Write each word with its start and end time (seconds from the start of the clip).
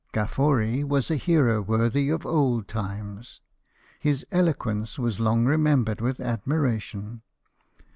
Gaffori 0.15 0.83
was 0.83 1.11
a 1.11 1.15
hero 1.15 1.61
worthy 1.61 2.09
of 2.09 2.25
old 2.25 2.67
times. 2.67 3.39
His 3.99 4.25
eloquence 4.31 4.97
Avas 4.97 5.19
long 5.19 5.45
remembered 5.45 6.01
with 6.01 6.19
admiration. 6.19 7.21